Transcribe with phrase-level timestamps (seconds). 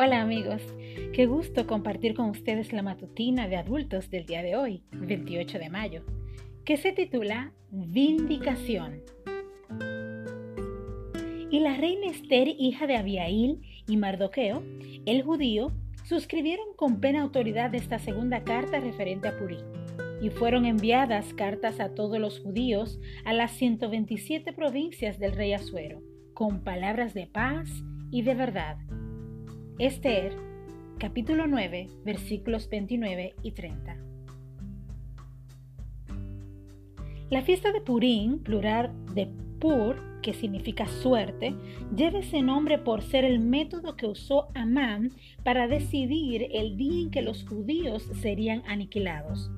[0.00, 0.62] Hola amigos,
[1.12, 5.70] qué gusto compartir con ustedes la matutina de adultos del día de hoy, 28 de
[5.70, 6.04] mayo,
[6.64, 9.02] que se titula Vindicación.
[11.50, 14.62] Y la reina Esther, hija de Abiail y Mardoqueo,
[15.04, 15.72] el judío,
[16.04, 19.58] suscribieron con plena autoridad esta segunda carta referente a Purí.
[20.22, 26.02] Y fueron enviadas cartas a todos los judíos a las 127 provincias del rey Asuero,
[26.34, 27.68] con palabras de paz
[28.12, 28.76] y de verdad
[29.78, 30.32] Esther,
[30.98, 33.96] capítulo 9, versículos 29 y 30.
[37.30, 39.28] La fiesta de Purín, plural de
[39.60, 41.54] Pur, que significa suerte,
[41.94, 45.12] lleva ese nombre por ser el método que usó Amán
[45.44, 49.48] para decidir el día en que los judíos serían aniquilados.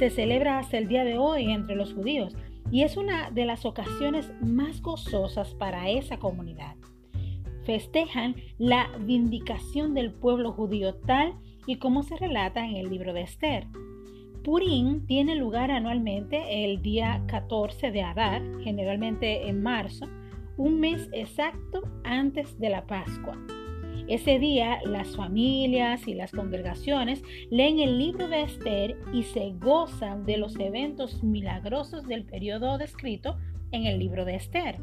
[0.00, 2.34] Se celebra hasta el día de hoy entre los judíos
[2.72, 6.74] y es una de las ocasiones más gozosas para esa comunidad
[7.64, 11.34] festejan la vindicación del pueblo judío tal
[11.66, 13.66] y como se relata en el libro de Esther.
[14.42, 20.06] Purim tiene lugar anualmente el día 14 de Adar, generalmente en marzo,
[20.58, 23.38] un mes exacto antes de la Pascua.
[24.06, 30.26] Ese día las familias y las congregaciones leen el libro de Esther y se gozan
[30.26, 33.38] de los eventos milagrosos del periodo descrito
[33.72, 34.78] en el libro de Esther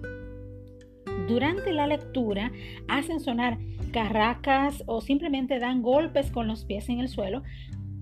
[1.28, 2.52] durante la lectura
[2.88, 3.58] hacen sonar
[3.92, 7.44] carracas o simplemente dan golpes con los pies en el suelo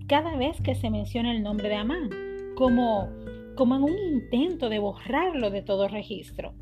[0.08, 2.10] cada vez que se menciona el nombre de Amán,
[2.56, 3.10] como,
[3.56, 6.54] como en un intento de borrarlo de todo registro.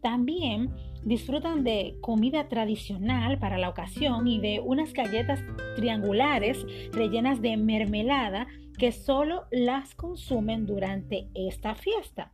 [0.00, 0.70] También
[1.04, 5.40] disfrutan de comida tradicional para la ocasión y de unas galletas
[5.76, 8.46] triangulares rellenas de mermelada
[8.78, 12.32] que solo las consumen durante esta fiesta.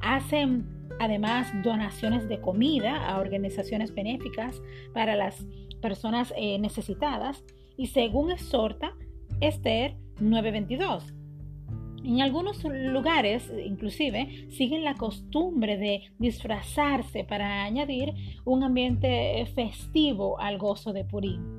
[0.00, 4.60] Hacen además donaciones de comida a organizaciones benéficas
[4.92, 5.46] para las
[5.80, 7.44] personas eh, necesitadas
[7.76, 8.92] y según exhorta
[9.40, 11.14] Esther 922.
[12.04, 18.14] En algunos lugares, inclusive, siguen la costumbre de disfrazarse para añadir
[18.44, 21.58] un ambiente festivo al gozo de Purim.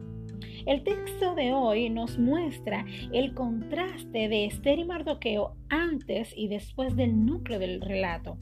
[0.65, 6.95] El texto de hoy nos muestra el contraste de Esther y Mardoqueo antes y después
[6.95, 8.37] del núcleo del relato.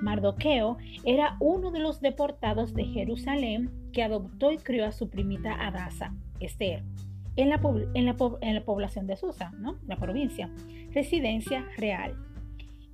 [0.00, 5.54] Mardoqueo era uno de los deportados de Jerusalén que adoptó y crió a su primita
[5.54, 6.82] Adasa, Esther,
[7.36, 7.60] en la,
[8.64, 9.78] población de Susa, ¿no?
[9.86, 10.50] la provincia,
[10.92, 12.14] residencia real.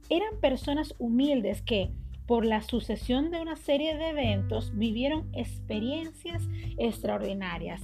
[0.08, 1.90] Eran personas humildes que,
[2.26, 6.48] por la sucesión de una serie de eventos, vivieron experiencias
[6.78, 7.82] extraordinarias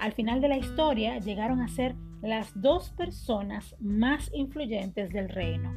[0.00, 5.72] al final de la historia llegaron a ser las dos personas más influyentes del reino.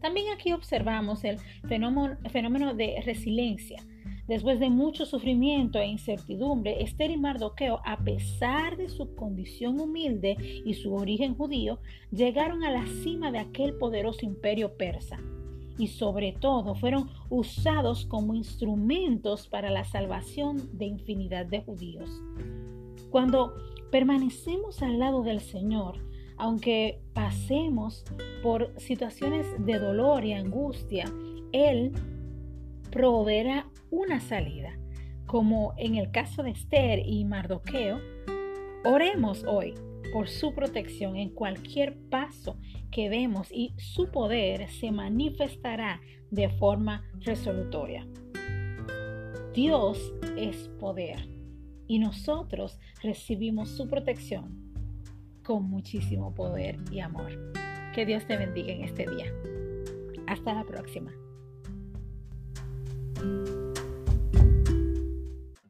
[0.00, 3.84] También aquí observamos el fenómeno, de resiliencia.
[4.28, 10.36] Después de mucho sufrimiento e incertidumbre, Esther y Mardoqueo, a pesar de su condición humilde
[10.64, 11.78] y su origen judío,
[12.10, 15.18] llegaron a la cima de aquel poderoso imperio persa
[15.78, 22.10] y sobre todo fueron usados como instrumentos para la salvación de infinidad de judíos.
[23.10, 23.54] Cuando
[23.90, 25.98] permanecemos al lado del Señor,
[26.36, 28.04] aunque pasemos
[28.42, 31.04] por situaciones de dolor y angustia,
[31.52, 31.92] Él
[32.90, 34.78] proveerá una salida.
[35.26, 37.98] Como en el caso de Esther y Mardoqueo,
[38.84, 39.74] oremos hoy
[40.12, 42.58] por su protección en cualquier paso
[42.90, 48.06] que demos y su poder se manifestará de forma resolutoria.
[49.52, 51.28] Dios es poder
[51.88, 54.65] y nosotros recibimos su protección
[55.46, 57.52] con muchísimo poder y amor.
[57.94, 59.32] Que Dios te bendiga en este día.
[60.26, 61.12] Hasta la próxima.